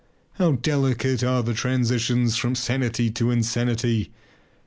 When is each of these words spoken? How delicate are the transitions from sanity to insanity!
How 0.39 0.53
delicate 0.53 1.21
are 1.23 1.43
the 1.43 1.53
transitions 1.53 2.35
from 2.35 2.55
sanity 2.55 3.11
to 3.11 3.29
insanity! 3.29 4.11